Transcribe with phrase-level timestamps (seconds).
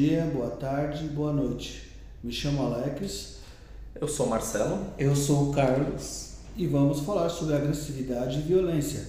[0.00, 1.90] dia, boa tarde, boa noite.
[2.24, 3.36] Me chamo Alex.
[3.94, 4.86] Eu sou Marcelo.
[4.96, 6.36] Eu sou o Carlos.
[6.56, 9.06] E vamos falar sobre agressividade e violência.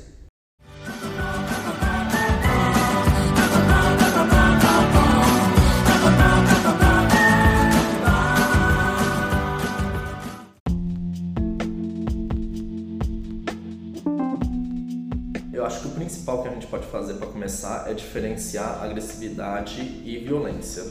[16.11, 20.83] Principal que a gente pode fazer para começar é diferenciar agressividade e violência.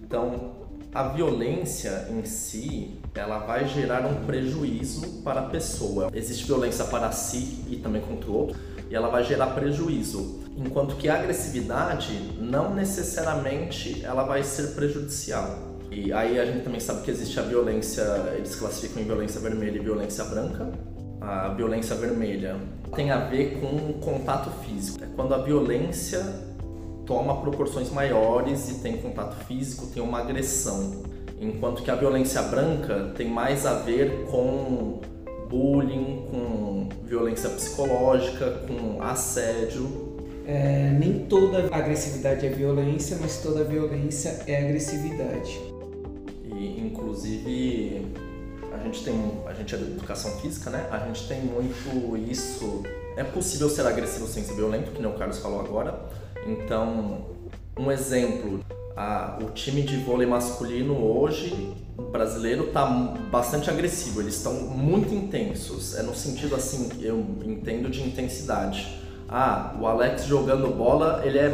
[0.00, 0.52] Então,
[0.94, 6.08] a violência em si, ela vai gerar um prejuízo para a pessoa.
[6.14, 8.56] Existe violência para si e também contra o outro,
[8.88, 10.44] e ela vai gerar prejuízo.
[10.56, 15.74] Enquanto que a agressividade não necessariamente ela vai ser prejudicial.
[15.90, 18.04] E aí a gente também sabe que existe a violência,
[18.36, 20.70] eles classificam em violência vermelha e violência branca.
[21.20, 22.56] A violência vermelha
[22.94, 25.02] tem a ver com contato físico.
[25.02, 26.24] É quando a violência
[27.06, 31.02] toma proporções maiores e tem contato físico, tem uma agressão.
[31.40, 35.00] Enquanto que a violência branca tem mais a ver com
[35.48, 40.14] bullying, com violência psicológica, com assédio.
[40.46, 45.60] É, nem toda agressividade é violência, mas toda violência é agressividade.
[46.44, 48.02] E inclusive
[48.74, 50.86] a gente tem a gente é da educação física, né?
[50.90, 52.82] A gente tem muito isso.
[53.16, 55.98] É possível ser agressivo sem ser violento, que nem o Carlos falou agora.
[56.46, 57.26] Então,
[57.78, 58.60] um exemplo,
[58.96, 61.74] a, o time de vôlei masculino hoje
[62.10, 62.84] brasileiro está
[63.30, 64.20] bastante agressivo.
[64.20, 65.96] Eles estão muito intensos.
[65.96, 69.00] É no sentido assim, eu entendo de intensidade.
[69.28, 71.50] Ah, o Alex jogando bola, ele é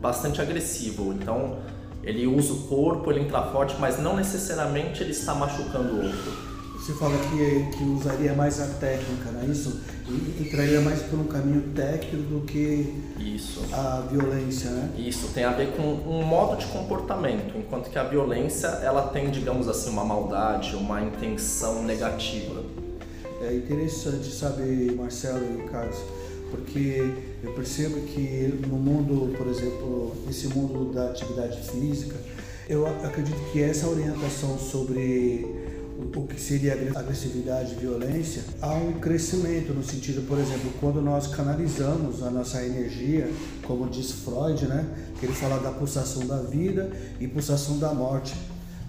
[0.00, 1.12] bastante agressivo.
[1.12, 1.58] Então,
[2.02, 6.51] ele usa o corpo, ele entra forte, mas não necessariamente ele está machucando o outro.
[6.82, 9.80] Você fala que, que usaria mais a técnica, não é isso?
[10.08, 13.62] E entraria mais por um caminho técnico do que isso.
[13.72, 14.90] a violência, né?
[14.98, 19.30] Isso, tem a ver com um modo de comportamento, enquanto que a violência, ela tem,
[19.30, 22.64] digamos assim, uma maldade, uma intenção negativa.
[23.42, 25.98] É interessante saber, Marcelo e Carlos,
[26.50, 27.14] porque
[27.44, 32.16] eu percebo que no mundo, por exemplo, nesse mundo da atividade física,
[32.68, 35.61] eu acredito que essa orientação sobre
[36.02, 41.26] o que seria agressividade e violência, há um crescimento no sentido, por exemplo, quando nós
[41.26, 43.30] canalizamos a nossa energia,
[43.66, 44.86] como diz Freud, né,
[45.18, 48.34] que ele fala da pulsação da vida e pulsação da morte.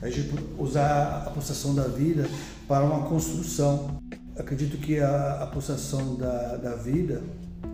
[0.02, 2.28] A gente usar a pulsação da vida
[2.68, 4.02] para uma construção.
[4.38, 7.22] Acredito que a, a pulsação da, da vida,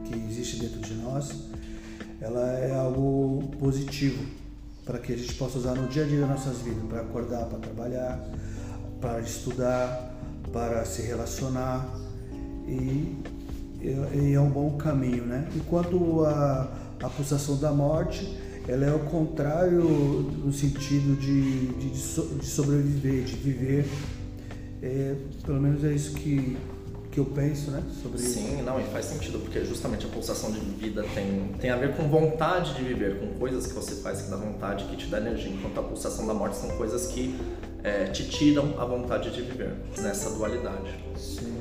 [0.06, 1.32] que existe dentro de nós,
[2.22, 4.24] ela é algo positivo
[4.86, 7.46] para que a gente possa usar no dia a dia das nossas vidas, para acordar,
[7.46, 8.20] para trabalhar,
[9.00, 10.16] para estudar,
[10.52, 11.88] para se relacionar
[12.68, 13.18] e,
[13.82, 15.48] e, é um bom caminho, né?
[15.56, 16.70] Enquanto a,
[17.02, 18.38] a pulsação da morte,
[18.68, 23.90] ela é o contrário no sentido de, de, de sobreviver, de viver.
[24.82, 26.58] É, pelo menos é isso que,
[27.12, 27.84] que eu penso, né?
[28.02, 31.76] Sobre Sim, não, e faz sentido, porque justamente a pulsação de vida tem, tem a
[31.76, 35.08] ver com vontade de viver, com coisas que você faz que dá vontade, que te
[35.08, 37.36] dá energia, enquanto a pulsação da morte são coisas que
[37.84, 40.92] é, te tiram a vontade de viver nessa dualidade.
[41.16, 41.60] Sim.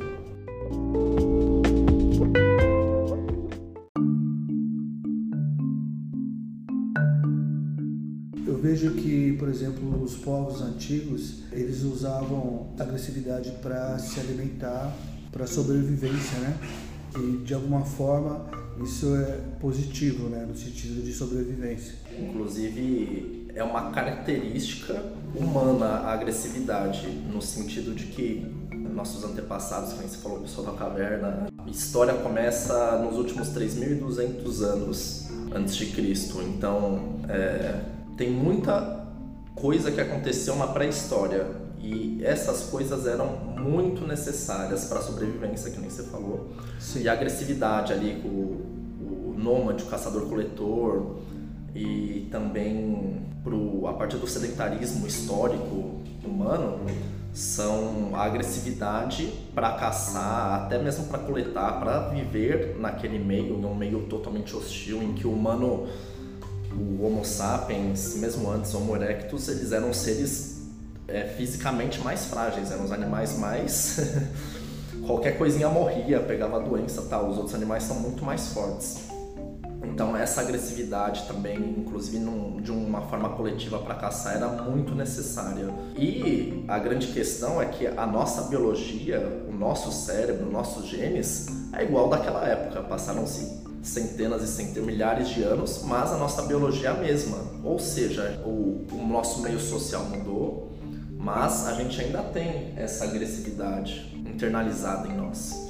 [8.47, 14.95] Eu vejo que, por exemplo, os povos antigos, eles usavam agressividade para se alimentar,
[15.31, 16.59] para sobrevivência, né?
[17.17, 18.51] E de alguma forma
[18.83, 21.95] isso é positivo, né, no sentido de sobrevivência.
[22.19, 25.03] Inclusive é uma característica
[25.35, 28.47] humana a agressividade, no sentido de que
[28.95, 35.29] nossos antepassados, como você falou, pessoal da caverna, a história começa nos últimos 3.200 anos
[35.53, 36.41] antes de Cristo.
[36.43, 37.81] Então, é,
[38.17, 39.07] tem muita
[39.57, 41.47] coisa que aconteceu na pré-história
[41.81, 43.27] e essas coisas eram
[43.59, 46.53] muito necessárias para a sobrevivência, que nem você falou.
[46.79, 47.03] Sim.
[47.03, 51.19] E a agressividade ali o, o nômade, o caçador-coletor,
[51.79, 56.81] e também pro, a partir do sedentarismo histórico humano,
[57.33, 64.03] são a agressividade para caçar, até mesmo para coletar, para viver naquele meio, num meio
[64.05, 65.87] totalmente hostil, em que o humano,
[66.73, 70.67] o Homo sapiens, mesmo antes Homo erectus, eles eram seres
[71.07, 74.01] é, fisicamente mais frágeis, eram os animais mais.
[75.07, 77.29] qualquer coisinha morria, pegava doença tal.
[77.31, 79.08] Os outros animais são muito mais fortes.
[79.83, 85.69] Então essa agressividade também, inclusive num, de uma forma coletiva para caçar, era muito necessária.
[85.97, 91.85] E a grande questão é que a nossa biologia, o nosso cérebro, nossos genes, é
[91.85, 92.83] igual daquela época.
[92.83, 97.39] Passaram-se centenas e centenas, milhares de anos, mas a nossa biologia é a mesma.
[97.63, 100.73] Ou seja, o, o nosso meio social mudou,
[101.17, 105.67] mas a gente ainda tem essa agressividade internalizada em nós.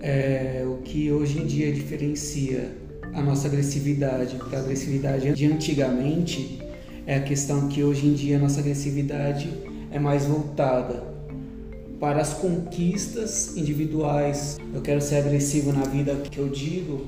[0.00, 6.62] É, o que hoje em dia diferencia a nossa agressividade, porque a agressividade de antigamente
[7.06, 9.50] é a questão que hoje em dia a nossa agressividade
[9.90, 11.02] é mais voltada
[11.98, 14.58] para as conquistas individuais.
[14.72, 17.06] Eu quero ser agressivo na vida que eu digo,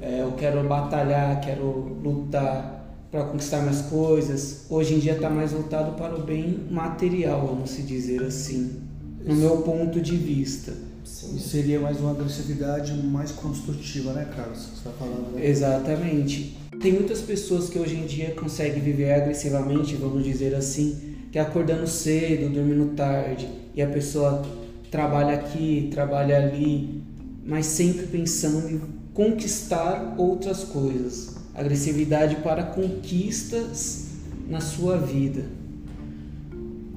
[0.00, 4.66] é, eu quero batalhar, quero lutar para conquistar minhas coisas.
[4.70, 8.80] Hoje em dia está mais voltado para o bem material, vamos se dizer assim,
[9.24, 10.89] no meu ponto de vista.
[11.04, 11.36] Sim.
[11.36, 14.58] E seria mais uma agressividade mais construtiva, né, Carlos?
[14.58, 15.34] Você está falando.
[15.34, 15.46] Né?
[15.46, 16.56] Exatamente.
[16.80, 21.42] Tem muitas pessoas que hoje em dia conseguem viver agressivamente, vamos dizer assim, que é
[21.42, 24.42] acordando cedo, dormindo tarde, e a pessoa
[24.90, 27.02] trabalha aqui, trabalha ali,
[27.44, 28.80] mas sempre pensando em
[29.12, 31.36] conquistar outras coisas.
[31.54, 34.06] Agressividade para conquistas
[34.48, 35.44] na sua vida.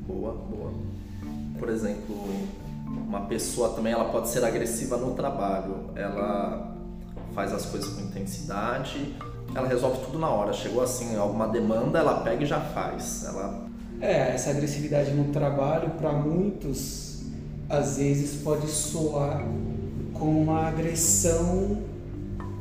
[0.07, 0.73] Boa, boa.
[1.59, 2.15] Por exemplo,
[3.13, 5.91] uma pessoa também ela pode ser agressiva no trabalho.
[5.95, 6.75] Ela
[7.35, 9.13] faz as coisas com intensidade,
[9.53, 10.51] ela resolve tudo na hora.
[10.51, 13.23] Chegou assim, alguma demanda, ela pega e já faz.
[13.25, 13.67] Ela
[14.01, 17.21] é, essa agressividade no trabalho, para muitos,
[17.69, 19.45] às vezes pode soar
[20.13, 21.83] como uma agressão,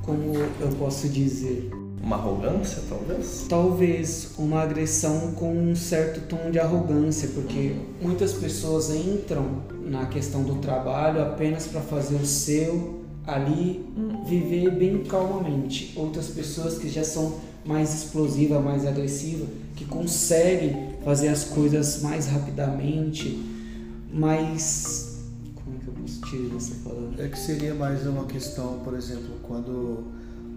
[0.04, 1.81] como eu posso dizer.
[2.02, 3.46] Uma arrogância, talvez?
[3.48, 10.42] Talvez uma agressão com um certo tom de arrogância, porque muitas pessoas entram na questão
[10.42, 13.86] do trabalho apenas para fazer o seu ali,
[14.26, 15.92] viver bem calmamente.
[15.96, 22.26] Outras pessoas que já são mais explosivas, mais agressivas, que conseguem fazer as coisas mais
[22.26, 23.40] rapidamente,
[24.12, 25.20] mais.
[25.54, 27.24] Como é que eu posso tirar essa palavra?
[27.24, 30.04] É que seria mais uma questão, por exemplo, quando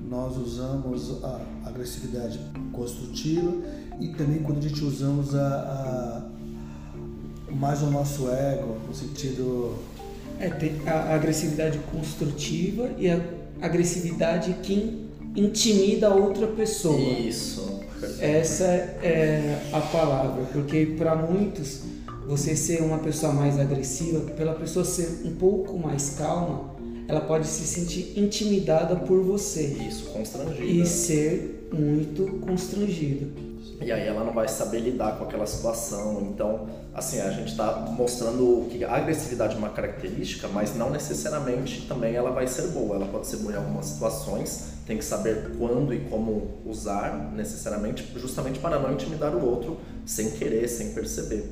[0.10, 2.40] nós usamos a agressividade
[2.72, 3.54] construtiva
[4.00, 6.30] e também quando a gente usamos a,
[7.50, 9.75] a mais o nosso ego, no sentido.
[10.40, 13.22] É, tem a agressividade construtiva e a
[13.62, 15.06] agressividade que
[15.36, 17.00] intimida a outra pessoa.
[17.00, 17.80] Isso.
[18.19, 21.84] Essa é a palavra, porque para muitos
[22.28, 26.75] você ser uma pessoa mais agressiva, pela pessoa ser um pouco mais calma,
[27.07, 29.63] ela pode se sentir intimidada por você.
[29.88, 30.63] Isso, constrangida.
[30.63, 33.28] E ser muito constrangida.
[33.81, 36.22] E aí ela não vai saber lidar com aquela situação.
[36.31, 41.86] Então, assim, a gente está mostrando que a agressividade é uma característica, mas não necessariamente
[41.88, 42.96] também ela vai ser boa.
[42.96, 48.07] Ela pode ser boa em algumas situações, tem que saber quando e como usar necessariamente,
[48.16, 51.44] justamente para não intimidar o outro sem querer, sem perceber.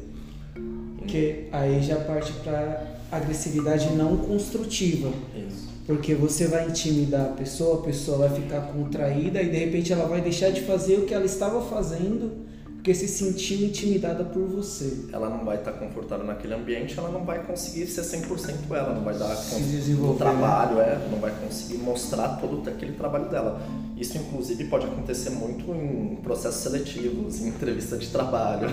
[0.98, 5.12] Porque aí já parte para agressividade não construtiva.
[5.36, 5.72] Isso.
[5.86, 10.06] Porque você vai intimidar a pessoa, a pessoa vai ficar contraída e de repente ela
[10.06, 12.44] vai deixar de fazer o que ela estava fazendo
[12.84, 15.06] porque se sentiu intimidada por você.
[15.14, 19.06] Ela não vai estar confortável naquele ambiente, ela não vai conseguir ser 100% ela, não
[19.06, 21.02] vai dar se desenvolver, trabalho, né?
[21.02, 23.62] é, não vai conseguir mostrar todo aquele trabalho dela.
[23.96, 28.68] Isso inclusive pode acontecer muito em processos seletivos, em entrevista de trabalho.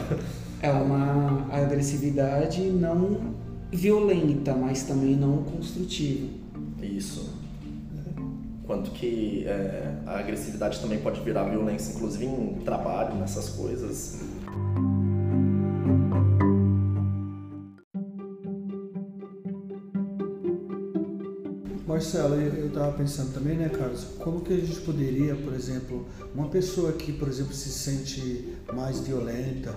[0.61, 3.33] É uma agressividade não
[3.71, 6.29] violenta, mas também não construtiva.
[6.83, 7.41] Isso
[8.71, 14.21] quanto que é, a agressividade também pode virar violência, inclusive em trabalho, nessas coisas.
[21.85, 26.49] Marcelo, eu estava pensando também, né, Carlos, como que a gente poderia, por exemplo, uma
[26.49, 29.75] pessoa que, por exemplo, se sente mais violenta,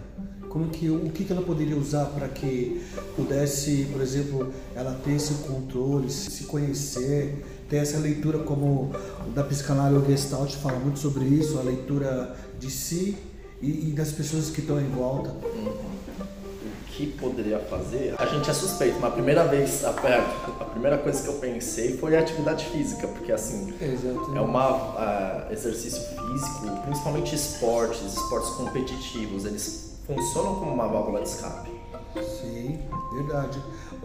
[0.54, 5.14] como que o que, que ela poderia usar para que pudesse, por exemplo, ela ter
[5.14, 8.92] esse controle, se conhecer, ter essa leitura como
[9.34, 13.18] da psicanálise Gestalt fala muito sobre isso, a leitura de si
[13.60, 15.32] e, e das pessoas que estão em volta.
[15.32, 15.72] Uhum.
[16.22, 18.14] O que poderia fazer?
[18.20, 21.98] A gente é suspeito, mas a primeira vez, a, a primeira coisa que eu pensei
[21.98, 24.38] foi a atividade física, porque assim, Exatamente.
[24.38, 31.30] é um uh, exercício físico, principalmente esportes, esportes competitivos, eles funcionam como uma válvula de
[31.30, 31.72] escape.
[32.42, 32.80] Sim,
[33.16, 33.60] verdade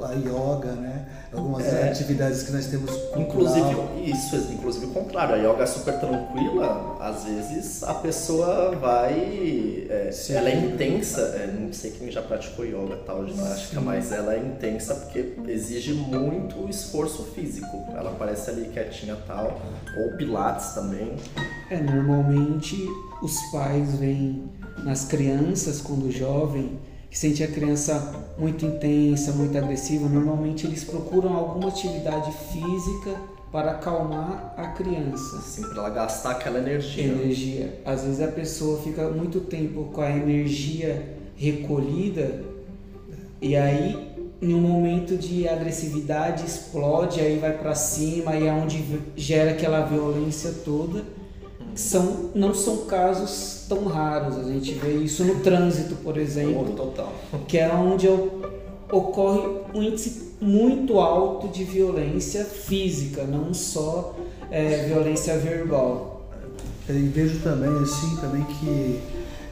[0.04, 1.06] a yoga, né?
[1.32, 1.90] Algumas é.
[1.90, 7.24] atividades que nós temos Inclusive, isso, inclusive o contrário, a yoga é super tranquila, às
[7.24, 9.86] vezes a pessoa vai.
[9.88, 13.84] É, ela é intensa, é, não sei quem já praticou yoga tal, ginástica, Sim.
[13.84, 17.84] mas ela é intensa porque exige muito esforço físico.
[17.94, 19.60] Ela parece ali quietinha tal,
[19.98, 21.16] ou pilates também.
[21.70, 22.76] É, normalmente
[23.22, 24.48] os pais vêm
[24.84, 26.78] nas crianças quando jovem
[27.10, 33.18] que sente a criança muito intensa, muito agressiva, normalmente eles procuram alguma atividade física
[33.50, 35.40] para acalmar a criança.
[35.40, 37.04] Sim, para ela gastar aquela energia.
[37.04, 37.80] Energia.
[37.84, 42.44] Às vezes a pessoa fica muito tempo com a energia recolhida
[43.40, 44.08] e aí
[44.40, 48.84] em um momento de agressividade explode, aí vai para cima e é onde
[49.16, 51.02] gera aquela violência toda.
[51.78, 57.12] São, não são casos tão raros, a gente vê isso no trânsito, por exemplo, Total.
[57.46, 58.08] que é onde
[58.90, 64.16] ocorre um índice muito alto de violência física, não só
[64.50, 66.22] é, violência verbal.
[66.88, 69.00] E vejo também assim também que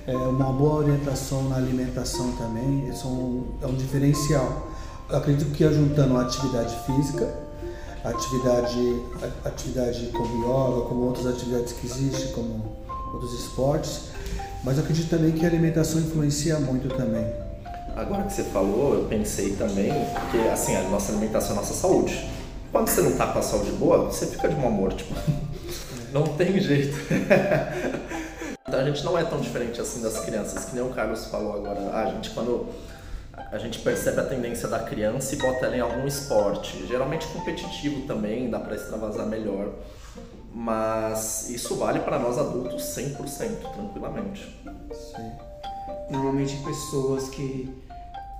[0.08, 4.66] é, uma boa orientação na alimentação também são, é um diferencial.
[5.08, 7.45] Eu acredito que juntando a atividade física,
[8.08, 9.02] atividade,
[9.44, 12.76] atividade como yoga, como outras atividades que existem, como
[13.12, 14.00] outros esportes,
[14.62, 17.26] mas eu acredito também que a alimentação influencia muito também.
[17.96, 19.90] Agora que você falou, eu pensei também
[20.30, 22.28] que assim, a nossa alimentação é a nossa saúde.
[22.70, 25.14] Quando você não tá com a saúde boa, você fica de mau humor, tipo,
[26.12, 26.96] não tem jeito.
[28.68, 31.54] então a gente não é tão diferente assim das crianças, que nem o Carlos falou
[31.54, 31.90] agora.
[31.94, 32.66] A gente quando
[33.50, 38.06] a gente percebe a tendência da criança e bota ela em algum esporte, geralmente competitivo
[38.06, 39.72] também, dá para extravasar melhor.
[40.52, 44.42] Mas isso vale para nós adultos 100%, tranquilamente.
[44.92, 45.30] Sim.
[46.10, 47.70] Normalmente pessoas que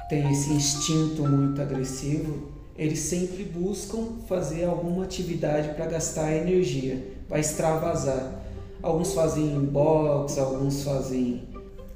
[0.09, 7.39] têm esse instinto muito agressivo, eles sempre buscam fazer alguma atividade para gastar energia, para
[7.39, 8.33] extravasar.
[8.83, 11.49] Alguns fazem boxe, alguns fazem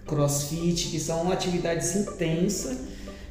[0.06, 2.78] crossfit, que são atividades intensas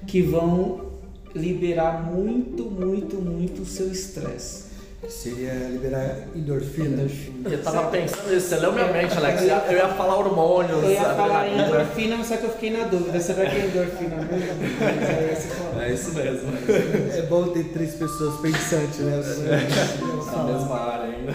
[0.10, 0.90] que vão
[1.36, 4.70] liberar muito, muito, muito o seu estresse.
[5.08, 7.04] Seria liberar endorfina.
[7.04, 7.50] endorfina.
[7.50, 9.42] Eu tava pensando nisso, você leu minha mente, Alex.
[9.44, 10.84] Eu ia falar hormônios.
[10.84, 13.20] Eu ia falar endorfina, só que eu fiquei na dúvida.
[13.22, 15.82] Será que é endorfina mesmo?
[15.82, 16.50] É isso mesmo.
[17.18, 19.22] É bom ter três pessoas pensantes, né?
[20.36, 21.34] Na mesma área ainda.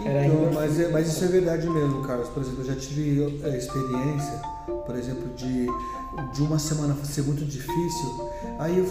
[0.00, 2.28] Então, mas, é, mas isso é verdade mesmo, Carlos.
[2.28, 5.66] Por exemplo, eu já tive a experiência, por exemplo, de
[6.32, 8.86] de uma semana ser muito difícil, aí eu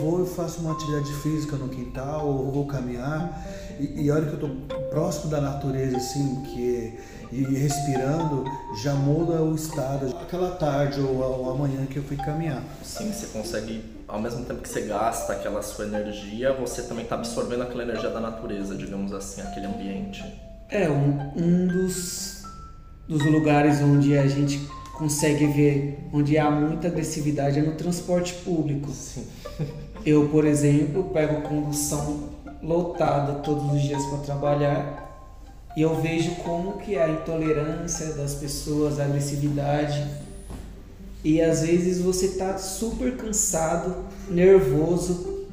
[0.00, 3.46] vou e faço uma atividade física no quintal, ou vou caminhar,
[3.78, 6.98] e, e a hora que eu estou próximo da natureza, assim, que,
[7.30, 8.44] e respirando,
[8.82, 10.14] já muda o estado.
[10.20, 12.62] Aquela tarde ou, ou amanhã que eu fui caminhar.
[12.82, 17.16] Sim, você consegue, ao mesmo tempo que você gasta aquela sua energia, você também está
[17.16, 20.22] absorvendo aquela energia da natureza, digamos assim, aquele ambiente.
[20.68, 22.42] É, um, um dos,
[23.08, 24.58] dos lugares onde a gente
[24.92, 28.90] consegue ver onde há muita agressividade é no transporte público.
[28.90, 29.26] Sim.
[30.04, 32.30] Eu, por exemplo, pego condução
[32.60, 35.02] lotada todos os dias para trabalhar
[35.76, 40.06] e eu vejo como que é a intolerância das pessoas, a agressividade.
[41.24, 45.46] E às vezes você tá super cansado, nervoso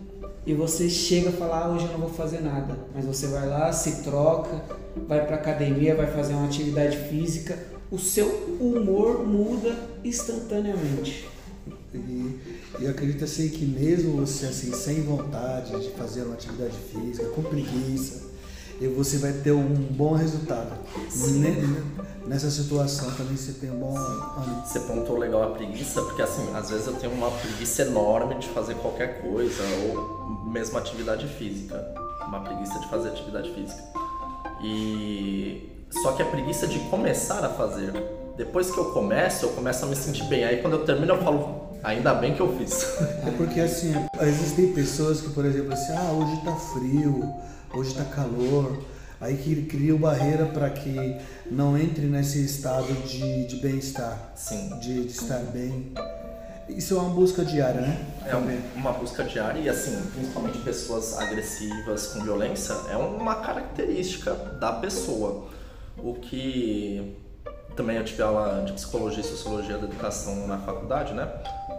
[0.46, 3.48] e você chega a falar ah, hoje eu não vou fazer nada, mas você vai
[3.48, 4.62] lá, se troca,
[5.08, 7.58] vai para academia, vai fazer uma atividade física
[7.92, 8.28] o seu
[8.60, 11.28] humor muda instantaneamente.
[11.94, 12.40] E,
[12.80, 17.42] e acredito assim que mesmo você assim sem vontade de fazer uma atividade física, com
[17.42, 18.30] preguiça,
[18.96, 20.72] você vai ter um bom resultado.
[22.26, 24.64] Nessa situação também você tem um bom ânimo.
[24.66, 28.48] Você pontuou legal a preguiça, porque assim, às vezes eu tenho uma preguiça enorme de
[28.50, 31.94] fazer qualquer coisa, ou mesmo atividade física.
[32.28, 33.84] Uma preguiça de fazer atividade física.
[34.62, 37.92] E só que a preguiça de começar a fazer.
[38.38, 40.44] Depois que eu começo, eu começo a me sentir bem.
[40.46, 42.84] Aí quando eu termino, eu falo, ainda bem que eu fiz.
[43.28, 47.34] É porque assim, existem pessoas que, por exemplo, assim, ah, hoje tá frio,
[47.74, 48.78] hoje tá calor.
[49.22, 51.18] Aí que criam barreira para que
[51.52, 54.32] não entre nesse estado de, de bem-estar.
[54.36, 54.80] Sim.
[54.80, 55.92] De, de estar bem.
[56.70, 58.06] Isso é uma busca diária, né?
[58.26, 58.36] É
[58.78, 65.50] uma busca diária e assim, principalmente pessoas agressivas com violência, é uma característica da pessoa.
[66.04, 67.16] O que
[67.76, 71.26] também eu tive aula de psicologia e sociologia da educação na faculdade, né?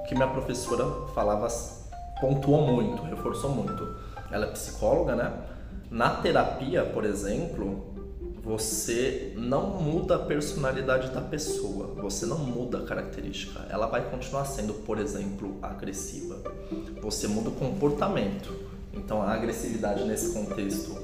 [0.09, 0.85] Que minha professora
[1.15, 1.47] falava,
[2.21, 3.97] pontuou muito, reforçou muito.
[4.31, 5.33] Ela é psicóloga, né?
[5.91, 7.91] Na terapia, por exemplo,
[8.43, 13.67] você não muda a personalidade da pessoa, você não muda a característica.
[13.69, 16.41] Ela vai continuar sendo, por exemplo, agressiva.
[17.03, 18.55] Você muda o comportamento.
[18.93, 20.97] Então a agressividade nesse contexto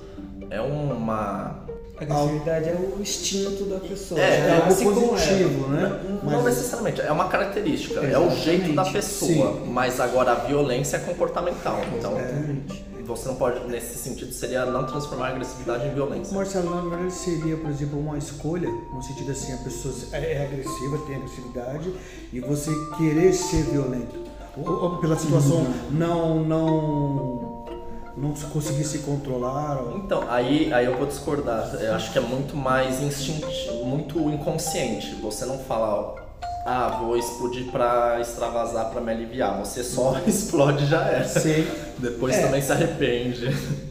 [0.51, 1.67] é uma
[1.99, 4.21] a agressividade é o instinto da pessoa.
[4.21, 6.21] É, é algo positivo, né?
[6.23, 8.15] Não, não necessariamente, é uma característica, Exatamente.
[8.15, 9.55] é o jeito da pessoa.
[9.55, 9.71] Sim.
[9.71, 11.81] Mas agora a violência é comportamental.
[11.97, 12.85] Então, Exatamente.
[13.07, 16.37] você não pode, nesse sentido, seria não transformar a agressividade em violência.
[16.37, 20.45] Marcelo, na verdade seria, por exemplo, uma escolha, no sentido assim, a pessoa é, é
[20.45, 21.93] agressiva, tem agressividade,
[22.33, 24.27] e você querer ser violento.
[24.57, 25.91] Ou, ou pela situação uhum.
[25.91, 27.67] não, não
[28.17, 29.83] não conseguir se controlar?
[29.83, 29.99] Ou...
[29.99, 31.75] Então, aí, aí eu vou discordar.
[31.75, 35.15] Eu acho que é muito mais instintivo, muito inconsciente.
[35.17, 36.15] Você não fala,
[36.65, 39.59] ah, vou explodir para extravasar, para me aliviar.
[39.59, 41.29] Você só explode e já era.
[41.29, 41.67] Sim.
[41.99, 42.43] Depois é.
[42.43, 43.49] também se arrepende.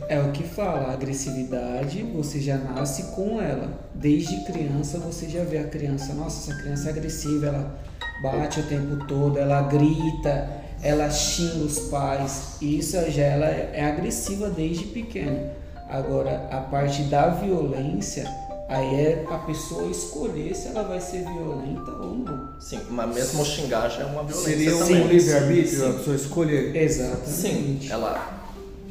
[0.08, 3.70] É o que fala, a agressividade você já nasce com ela.
[3.94, 7.80] Desde criança você já vê a criança, nossa, essa criança é agressiva, ela
[8.22, 12.58] bate o tempo todo, ela grita, ela xinga os pais.
[12.62, 15.52] Isso já ela é agressiva desde pequena.
[15.90, 18.26] Agora, a parte da violência
[18.68, 22.60] Aí é a pessoa escolher se ela vai ser violenta ou não.
[22.60, 24.84] Sim, mas mesmo xingar já é uma violência.
[24.84, 26.76] Seria um livre-arbítrio a pessoa escolher.
[26.76, 27.30] Exatamente.
[27.30, 28.44] Sim, ela.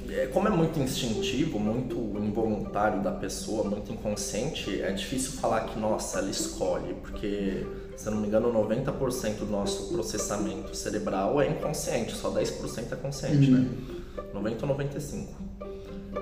[0.09, 5.77] É, como é muito instintivo, muito involuntário da pessoa, muito inconsciente, é difícil falar que,
[5.77, 11.49] nossa, ela escolhe, porque, se eu não me engano, 90% do nosso processamento cerebral é
[11.49, 13.59] inconsciente, só 10% é consciente, uhum.
[13.59, 13.71] né?
[14.33, 15.27] 90 ou 95%.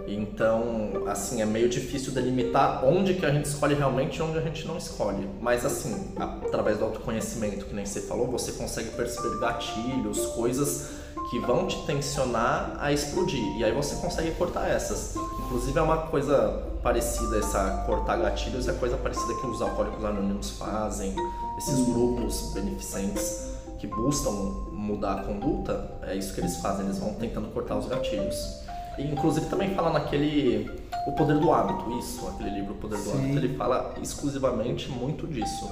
[0.07, 4.41] Então, assim, é meio difícil delimitar onde que a gente escolhe realmente e onde a
[4.41, 5.29] gente não escolhe.
[5.41, 11.39] Mas, assim, através do autoconhecimento, que nem você falou, você consegue perceber gatilhos, coisas que
[11.39, 13.57] vão te tensionar a explodir.
[13.59, 15.15] E aí você consegue cortar essas.
[15.45, 20.51] Inclusive, é uma coisa parecida, essa cortar gatilhos, é coisa parecida que os alcoólicos anônimos
[20.51, 21.15] fazem,
[21.59, 24.31] esses grupos beneficentes que buscam
[24.73, 28.63] mudar a conduta, é isso que eles fazem, eles vão tentando cortar os gatilhos.
[28.99, 30.71] E, inclusive também fala naquele
[31.07, 33.19] O Poder do Hábito, isso, aquele livro O Poder do Sim.
[33.19, 35.69] Hábito, ele fala exclusivamente muito disso.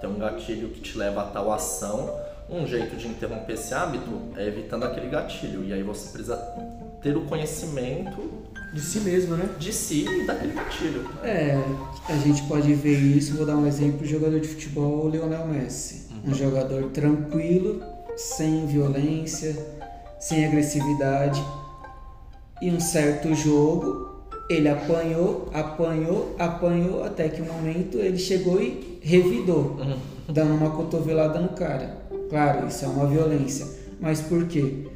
[0.00, 2.10] Tem um gatilho que te leva a tal ação,
[2.48, 5.64] um jeito de interromper esse hábito é evitando aquele gatilho.
[5.64, 6.36] E aí você precisa
[7.02, 8.45] ter o conhecimento
[8.76, 9.48] de si mesmo, né?
[9.58, 11.08] De si e daquele gatilho.
[11.24, 11.58] É,
[12.08, 15.46] a gente pode ver isso, vou dar um exemplo, o jogador de futebol, o Lionel
[15.46, 16.06] Messi.
[16.10, 16.30] Uhum.
[16.30, 17.82] Um jogador tranquilo,
[18.16, 19.56] sem violência,
[20.20, 21.42] sem agressividade
[22.60, 28.98] em um certo jogo, ele apanhou, apanhou, apanhou, até que um momento ele chegou e
[29.02, 29.96] revidou, uhum.
[30.28, 31.98] dando uma cotovelada no cara.
[32.28, 33.66] Claro, isso é uma violência.
[34.00, 34.86] Mas por quê?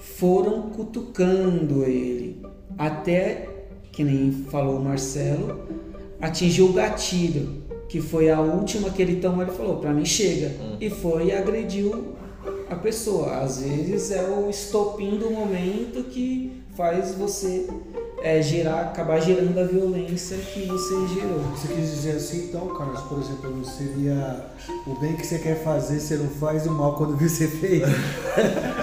[0.00, 2.42] Foram cutucando ele
[2.80, 3.46] até,
[3.92, 5.60] que nem falou o Marcelo,
[6.18, 9.42] atingiu o gatilho, que foi a última que ele tomou.
[9.42, 10.52] Ele falou: para mim chega.
[10.58, 10.76] Uhum.
[10.80, 12.14] E foi e agrediu
[12.70, 13.36] a pessoa.
[13.42, 17.68] Às vezes é o estopim do momento que faz você
[18.22, 21.40] é, gerar, acabar gerando a violência que você gerou.
[21.54, 24.46] Você quis dizer assim, então, Carlos, por exemplo, seria
[24.86, 27.82] o bem que você quer fazer, você não faz o mal quando você fez.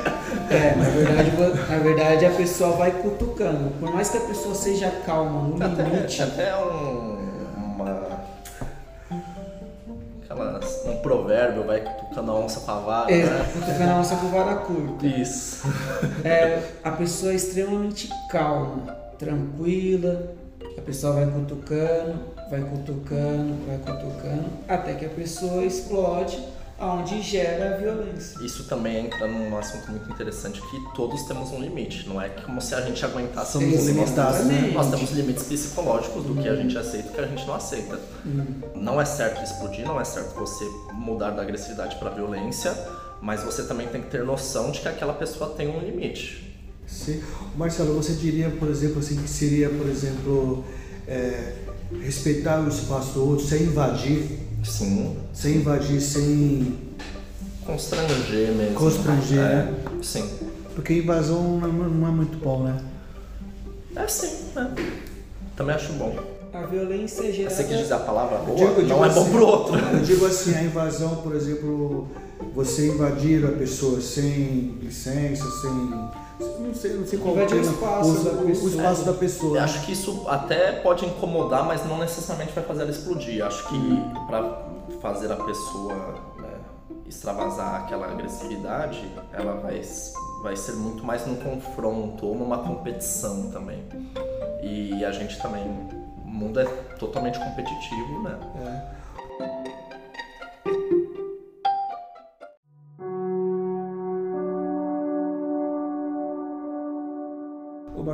[0.49, 1.31] é, na verdade,
[1.69, 3.71] na verdade a pessoa vai cutucando.
[3.79, 6.21] Por mais que a pessoa seja calma no limite.
[6.21, 7.17] Até, até um,
[7.55, 8.27] uma
[10.23, 13.45] aquelas, um provérbio, vai cutucando a onça com a vara, é, né?
[13.53, 15.05] cutucando a onça com vara curta.
[15.05, 15.67] Isso.
[16.23, 20.33] É, a pessoa é extremamente calma, tranquila,
[20.77, 26.41] a pessoa vai cutucando, vai cutucando, vai cutucando, até que a pessoa explode
[26.80, 28.44] onde gera a violência.
[28.44, 32.62] Isso também entra num assunto muito interessante que todos temos um limite, não é como
[32.62, 34.72] se a gente aguentasse Somos limitados, né?
[34.74, 37.56] Nós temos limites psicológicos do que a gente aceita e do que a gente não
[37.56, 38.00] aceita.
[38.26, 38.46] Uhum.
[38.76, 42.76] Não é certo explodir, não é certo você mudar da agressividade para violência,
[43.22, 46.56] mas você também tem que ter noção de que aquela pessoa tem um limite.
[46.86, 47.22] Sim.
[47.56, 50.63] Marcelo, você diria, por exemplo, assim, que seria, por exemplo,
[51.08, 51.54] é,
[52.02, 55.15] respeitar o espaço do outro sem invadir Sim.
[55.34, 56.77] Sem invadir, sem.
[57.65, 58.75] Constranger mesmo.
[58.75, 59.73] Constranger, é, né?
[60.01, 60.30] Sim.
[60.75, 62.80] Porque invasão não é, não é muito bom, né?
[63.95, 64.73] É sim, né?
[65.56, 66.15] Também acho bom.
[66.53, 67.56] A violência é gerada...
[67.56, 68.58] Você quis dizer a palavra boa?
[68.58, 69.77] Digo, digo não assim, é bom assim, pro outro.
[69.77, 72.08] Eu digo assim, a invasão, por exemplo,
[72.56, 78.10] você invadir a pessoa sem licença, sem não sei, não sei qual é o espaço,
[78.12, 79.58] o, da o, o espaço da pessoa.
[79.58, 83.43] Eu acho que isso até pode incomodar, mas não necessariamente vai fazer ela explodir.
[83.43, 84.63] Acho que para
[85.02, 86.60] fazer a pessoa né,
[87.08, 89.82] extravasar aquela agressividade, ela vai,
[90.43, 93.84] vai ser muito mais num confronto ou numa competição também.
[94.62, 96.65] E a gente também, o mundo é
[97.00, 98.39] totalmente competitivo, né?
[98.93, 98.96] É.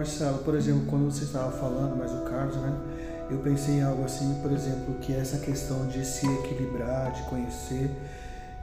[0.03, 2.73] Marcelo, por exemplo, quando você estava falando, mas o Carlos, né?
[3.31, 7.89] Eu pensei em algo assim, por exemplo, que essa questão de se equilibrar, de conhecer,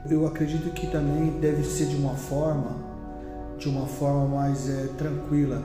[0.07, 2.77] eu acredito que também deve ser de uma forma,
[3.57, 5.63] de uma forma mais é, tranquila,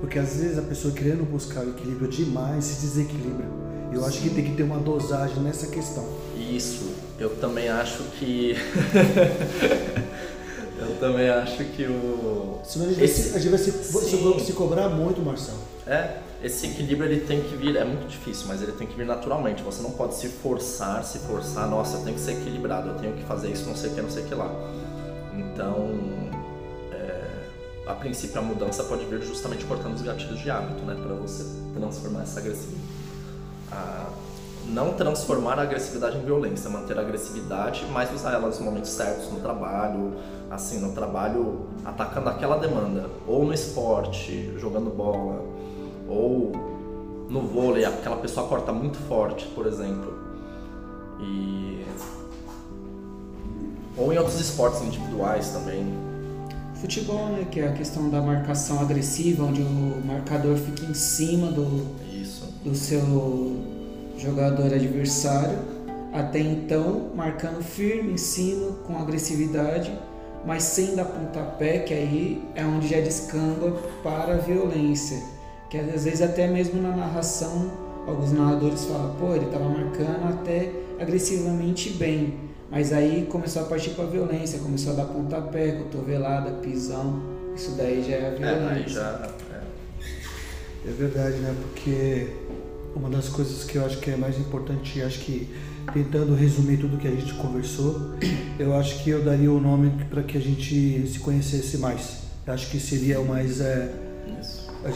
[0.00, 3.46] Porque às vezes a pessoa querendo buscar o equilíbrio demais se desequilibra.
[3.92, 6.04] Eu acho que tem que ter uma dosagem nessa questão.
[6.36, 8.56] Isso, eu também acho que.
[10.88, 12.60] eu também acho que o.
[12.64, 13.30] Senão a gente, esse...
[13.30, 15.58] vai, se, a gente vai se, se, cobrar muito, Marcelo.
[15.86, 19.06] É, esse equilíbrio ele tem que vir, é muito difícil, mas ele tem que vir
[19.06, 19.62] naturalmente.
[19.62, 23.14] Você não pode se forçar, se forçar, nossa, eu tenho que ser equilibrado, eu tenho
[23.14, 24.50] que fazer isso, não sei o que, não sei o que lá.
[25.36, 25.90] Então,
[26.92, 27.24] é,
[27.86, 31.44] a princípio a mudança pode vir justamente cortando os gatilhos de hábito, né, para você
[31.74, 32.82] transformar essa agressividade.
[33.70, 34.10] A,
[34.68, 39.30] não transformar a agressividade em violência, manter a agressividade, mas usar ela nos momentos certos
[39.30, 40.14] no trabalho,
[40.50, 45.44] assim, no trabalho atacando aquela demanda, ou no esporte, jogando bola,
[46.08, 46.52] ou
[47.28, 50.12] no vôlei, aquela pessoa corta muito forte, por exemplo.
[51.20, 51.84] E
[53.96, 55.86] ou em outros esportes individuais também.
[56.74, 61.48] Futebol, né, que é a questão da marcação agressiva, onde o marcador fica em cima
[61.52, 62.44] do Isso.
[62.64, 63.02] do seu
[64.22, 65.58] jogador adversário,
[66.12, 69.92] até então marcando firme em cima com agressividade,
[70.46, 75.32] mas sem dar pontapé, que aí é onde já descamba para a violência
[75.72, 77.72] que às vezes até mesmo na narração
[78.06, 82.34] alguns narradores falam, pô, ele estava marcando até agressivamente bem,
[82.70, 87.22] mas aí começou a partir para a violência, começou a dar pontapé, cotovelada, pisão,
[87.56, 88.68] isso daí já é a violência.
[88.68, 89.30] É, aí já
[90.84, 90.88] é.
[90.88, 91.56] é verdade, né?
[91.62, 92.28] Porque
[92.94, 95.48] uma das coisas que eu acho que é mais importante, acho que
[95.92, 98.14] tentando resumir tudo que a gente conversou,
[98.58, 102.22] eu acho que eu daria o nome para que a gente se conhecesse mais.
[102.46, 103.92] Eu acho que seria o mais é,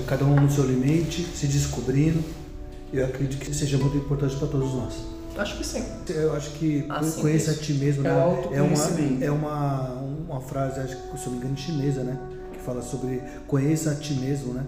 [0.07, 2.23] cada um no seu limite, se descobrindo.
[2.93, 4.95] Eu acredito que seja muito importante para todos nós.
[5.37, 5.85] Acho que sim.
[6.09, 8.17] Eu acho que assim conheça a ti mesmo, é né?
[8.53, 9.93] É uma, é uma,
[10.29, 12.19] uma frase, acho que se não me engano, chinesa, né?
[12.53, 14.65] Que fala sobre conheça a ti mesmo, né?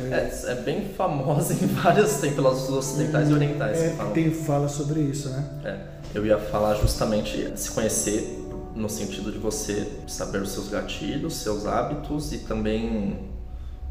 [0.00, 3.78] É, é bem famosa em vários, tem ocidentais e orientais.
[3.78, 5.44] É, tem fala sobre isso, né?
[5.64, 5.78] É,
[6.14, 8.38] eu ia falar justamente se conhecer
[8.76, 13.28] no sentido de você saber os seus gatilhos, seus hábitos e também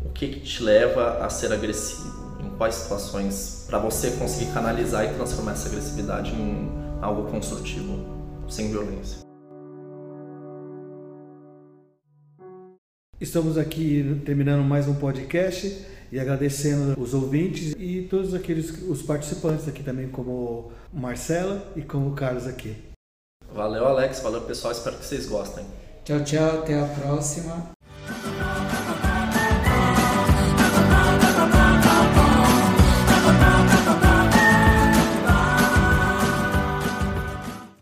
[0.02, 2.38] o que, que te leva a ser agressivo?
[2.40, 8.00] Em quais situações para você conseguir canalizar e transformar essa agressividade em algo construtivo,
[8.48, 9.28] sem violência?
[13.20, 19.68] Estamos aqui terminando mais um podcast e agradecendo os ouvintes e todos aqueles os participantes
[19.68, 22.76] aqui também, como Marcela e como Carlos aqui.
[23.54, 24.20] Valeu, Alex.
[24.20, 24.74] Valeu, pessoal.
[24.74, 25.66] Espero que vocês gostem.
[26.04, 26.60] Tchau, tchau.
[26.60, 27.77] Até a próxima.